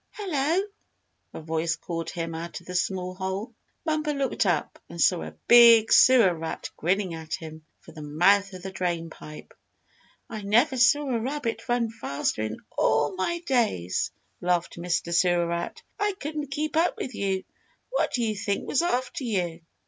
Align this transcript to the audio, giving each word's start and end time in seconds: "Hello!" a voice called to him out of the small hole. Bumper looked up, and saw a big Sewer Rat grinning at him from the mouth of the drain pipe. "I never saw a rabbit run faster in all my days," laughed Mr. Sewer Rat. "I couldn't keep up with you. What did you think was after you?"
"Hello!" 0.13 0.63
a 1.35 1.41
voice 1.41 1.75
called 1.75 2.07
to 2.07 2.15
him 2.19 2.33
out 2.33 2.59
of 2.59 2.65
the 2.65 2.73
small 2.73 3.13
hole. 3.13 3.53
Bumper 3.85 4.15
looked 4.15 4.47
up, 4.47 4.79
and 4.89 4.99
saw 4.99 5.21
a 5.21 5.35
big 5.47 5.93
Sewer 5.93 6.33
Rat 6.33 6.71
grinning 6.75 7.13
at 7.13 7.35
him 7.35 7.63
from 7.81 7.93
the 7.93 8.01
mouth 8.01 8.51
of 8.53 8.63
the 8.63 8.71
drain 8.71 9.11
pipe. 9.11 9.53
"I 10.27 10.41
never 10.41 10.75
saw 10.75 11.07
a 11.07 11.19
rabbit 11.19 11.69
run 11.69 11.91
faster 11.91 12.41
in 12.41 12.57
all 12.75 13.13
my 13.15 13.41
days," 13.45 14.09
laughed 14.41 14.77
Mr. 14.79 15.13
Sewer 15.13 15.45
Rat. 15.45 15.83
"I 15.99 16.13
couldn't 16.19 16.47
keep 16.49 16.75
up 16.77 16.97
with 16.97 17.13
you. 17.13 17.43
What 17.91 18.11
did 18.13 18.23
you 18.23 18.35
think 18.35 18.67
was 18.67 18.81
after 18.81 19.23
you?" 19.23 19.61